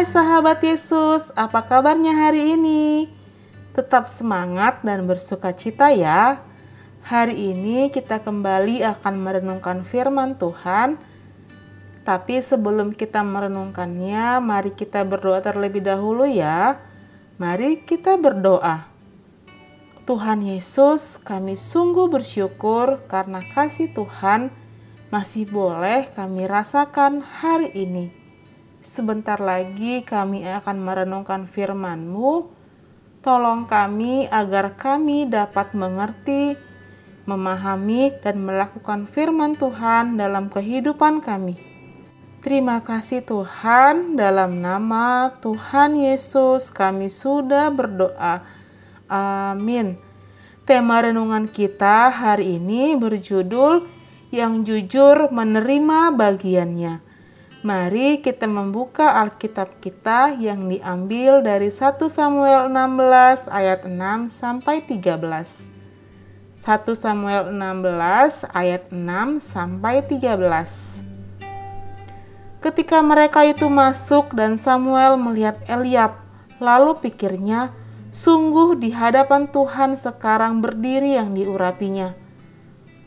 [0.00, 3.12] Hai sahabat Yesus, apa kabarnya hari ini?
[3.76, 6.40] Tetap semangat dan bersuka cita ya.
[7.04, 10.96] Hari ini kita kembali akan merenungkan firman Tuhan.
[12.00, 16.80] Tapi sebelum kita merenungkannya, mari kita berdoa terlebih dahulu ya.
[17.36, 18.88] Mari kita berdoa.
[20.08, 24.48] Tuhan Yesus, kami sungguh bersyukur karena kasih Tuhan
[25.12, 28.19] masih boleh kami rasakan hari ini.
[28.80, 32.48] Sebentar lagi kami akan merenungkan firman-Mu.
[33.20, 36.56] Tolong kami agar kami dapat mengerti,
[37.28, 41.60] memahami, dan melakukan firman Tuhan dalam kehidupan kami.
[42.40, 48.40] Terima kasih Tuhan, dalam nama Tuhan Yesus kami sudah berdoa.
[49.12, 50.00] Amin.
[50.64, 53.84] Tema renungan kita hari ini berjudul
[54.32, 57.09] "Yang Jujur Menerima Bagiannya".
[57.60, 65.68] Mari kita membuka Alkitab kita yang diambil dari 1 Samuel 16 ayat 6 sampai 13.
[66.56, 66.64] 1
[66.96, 71.04] Samuel 16 ayat 6 sampai 13.
[72.64, 76.16] Ketika mereka itu masuk dan Samuel melihat Eliab,
[76.64, 77.76] lalu pikirnya,
[78.08, 82.16] sungguh di hadapan Tuhan sekarang berdiri yang diurapinya.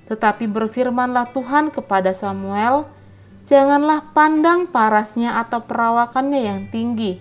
[0.05, 2.85] Tetapi berfirmanlah Tuhan kepada Samuel,
[3.44, 7.19] Janganlah pandang parasnya atau perawakannya yang tinggi,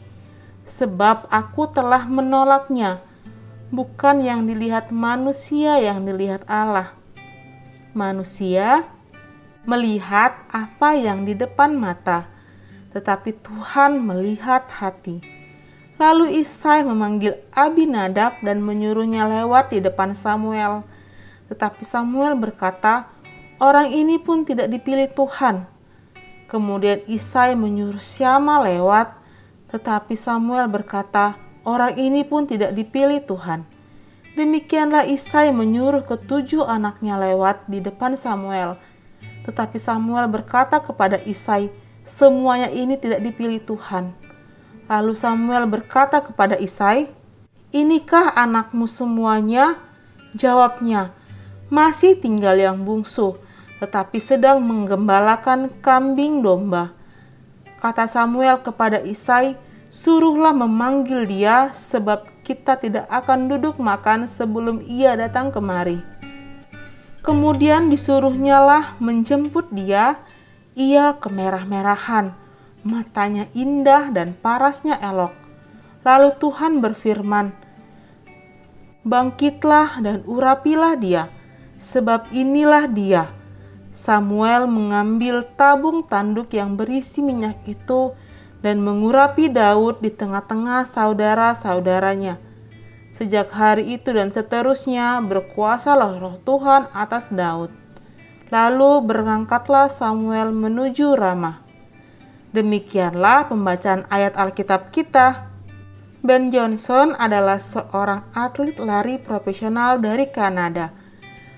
[0.62, 3.03] sebab aku telah menolaknya,
[3.75, 6.95] bukan yang dilihat manusia yang dilihat Allah.
[7.91, 8.87] Manusia
[9.67, 12.31] melihat apa yang di depan mata,
[12.95, 15.19] tetapi Tuhan melihat hati.
[15.98, 20.86] Lalu Isai memanggil Abinadab dan menyuruhnya lewat di depan Samuel.
[21.51, 23.11] Tetapi Samuel berkata,
[23.58, 25.71] "Orang ini pun tidak dipilih Tuhan."
[26.52, 29.17] Kemudian Isai menyuruh Syama lewat,
[29.73, 33.64] tetapi Samuel berkata, orang ini pun tidak dipilih Tuhan.
[34.36, 38.77] Demikianlah Isai menyuruh ketujuh anaknya lewat di depan Samuel.
[39.48, 41.73] Tetapi Samuel berkata kepada Isai,
[42.05, 44.13] semuanya ini tidak dipilih Tuhan.
[44.92, 47.08] Lalu Samuel berkata kepada Isai,
[47.73, 49.80] Inikah anakmu semuanya?
[50.36, 51.17] Jawabnya,
[51.73, 53.40] masih tinggal yang bungsu
[53.83, 56.95] tetapi sedang menggembalakan kambing domba.
[57.83, 59.59] Kata Samuel kepada Isai,
[59.91, 65.98] "Suruhlah memanggil dia, sebab kita tidak akan duduk makan sebelum ia datang kemari."
[67.27, 70.23] Kemudian disuruhnya lah menjemput dia.
[70.79, 72.33] Ia kemerah-merahan,
[72.87, 75.35] matanya indah dan parasnya elok.
[76.07, 77.51] Lalu Tuhan berfirman,
[79.03, 81.27] "Bangkitlah dan urapilah dia,
[81.83, 83.42] sebab inilah dia."
[83.92, 88.17] Samuel mengambil tabung tanduk yang berisi minyak itu
[88.64, 92.41] dan mengurapi Daud di tengah-tengah saudara-saudaranya.
[93.13, 97.69] Sejak hari itu dan seterusnya berkuasalah roh Tuhan atas Daud.
[98.48, 101.61] Lalu berangkatlah Samuel menuju Ramah.
[102.57, 105.52] Demikianlah pembacaan ayat Alkitab kita.
[106.25, 110.92] Ben Johnson adalah seorang atlet lari profesional dari Kanada.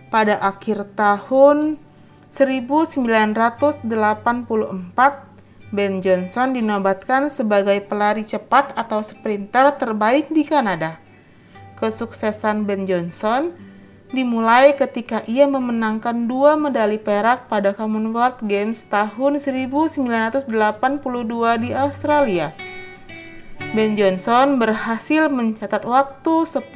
[0.09, 1.84] Pada akhir tahun
[2.35, 3.87] 1984,
[5.71, 10.99] Ben Johnson dinobatkan sebagai pelari cepat atau sprinter terbaik di Kanada.
[11.79, 13.55] Kesuksesan Ben Johnson
[14.11, 20.51] dimulai ketika ia memenangkan dua medali perak pada Commonwealth Games tahun 1982
[21.63, 22.51] di Australia.
[23.79, 26.67] Ben Johnson berhasil mencatat waktu 10,5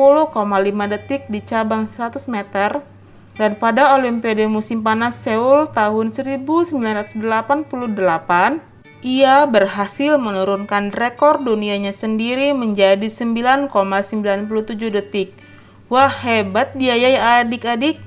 [0.86, 2.97] detik di cabang 100 meter
[3.38, 7.22] dan pada Olimpiade musim panas Seoul tahun 1988,
[8.98, 13.70] ia berhasil menurunkan rekor dunianya sendiri menjadi 9,97
[14.90, 15.38] detik.
[15.86, 18.02] Wah, hebat dia ya adik-adik.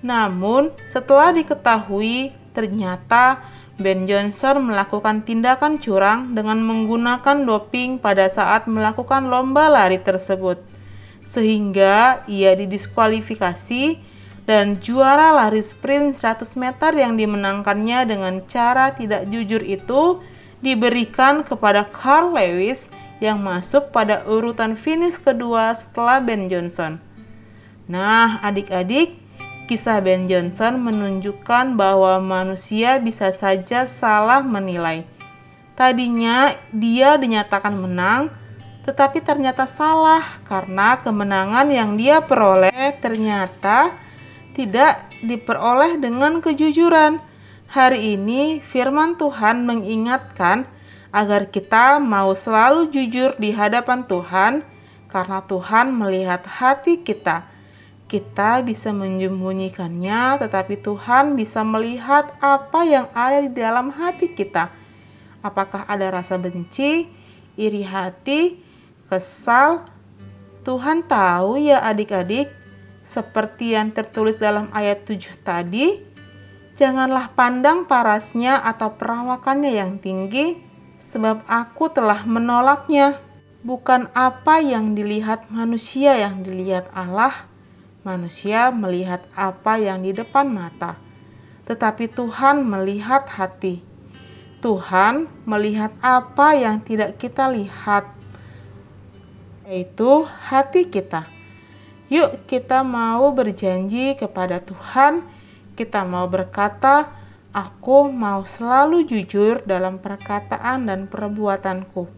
[0.00, 3.44] Namun, setelah diketahui ternyata
[3.76, 10.64] Ben Johnson melakukan tindakan curang dengan menggunakan doping pada saat melakukan lomba lari tersebut.
[11.28, 14.13] Sehingga ia didiskualifikasi
[14.44, 20.20] dan juara lari sprint 100 meter yang dimenangkannya dengan cara tidak jujur itu
[20.60, 22.88] diberikan kepada Carl Lewis
[23.24, 27.00] yang masuk pada urutan finish kedua setelah Ben Johnson.
[27.88, 29.16] Nah, adik-adik,
[29.64, 35.08] kisah Ben Johnson menunjukkan bahwa manusia bisa saja salah menilai.
[35.72, 38.28] Tadinya dia dinyatakan menang,
[38.84, 44.03] tetapi ternyata salah karena kemenangan yang dia peroleh ternyata
[44.54, 47.18] tidak diperoleh dengan kejujuran.
[47.68, 50.70] Hari ini firman Tuhan mengingatkan
[51.10, 54.62] agar kita mau selalu jujur di hadapan Tuhan,
[55.10, 57.50] karena Tuhan melihat hati kita.
[58.06, 64.70] Kita bisa menyembunyikannya, tetapi Tuhan bisa melihat apa yang ada di dalam hati kita.
[65.42, 67.10] Apakah ada rasa benci,
[67.58, 68.62] iri hati,
[69.10, 69.90] kesal?
[70.64, 72.48] Tuhan tahu ya adik-adik,
[73.04, 76.00] seperti yang tertulis dalam ayat 7 tadi,
[76.74, 80.58] janganlah pandang parasnya atau perawakannya yang tinggi,
[80.96, 83.20] sebab aku telah menolaknya.
[83.64, 87.48] Bukan apa yang dilihat manusia yang dilihat Allah,
[88.04, 91.00] manusia melihat apa yang di depan mata,
[91.64, 93.80] tetapi Tuhan melihat hati.
[94.60, 98.08] Tuhan melihat apa yang tidak kita lihat,
[99.64, 101.43] yaitu hati kita.
[102.12, 105.24] Yuk, kita mau berjanji kepada Tuhan,
[105.72, 107.08] kita mau berkata,
[107.54, 112.10] Aku mau selalu jujur dalam perkataan dan perbuatanku.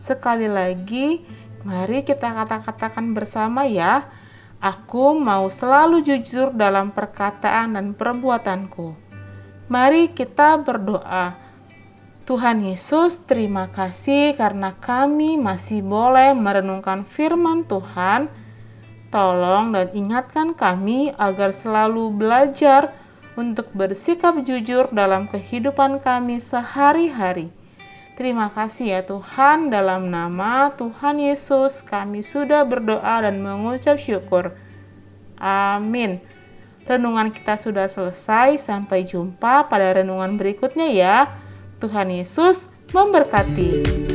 [0.00, 1.20] Sekali lagi,
[1.60, 4.08] mari kita kata-katakan bersama ya.
[4.64, 8.96] Aku mau selalu jujur dalam perkataan dan perbuatanku.
[9.68, 11.36] Mari kita berdoa.
[12.24, 18.32] Tuhan Yesus, terima kasih karena kami masih boleh merenungkan firman Tuhan.
[19.12, 22.96] Tolong dan ingatkan kami agar selalu belajar
[23.36, 27.52] untuk bersikap jujur dalam kehidupan kami sehari-hari.
[28.16, 34.56] Terima kasih ya Tuhan, dalam nama Tuhan Yesus kami sudah berdoa dan mengucap syukur.
[35.36, 36.20] Amin.
[36.88, 41.28] Renungan kita sudah selesai, sampai jumpa pada renungan berikutnya ya.
[41.80, 44.11] Tuhan Yesus memberkati.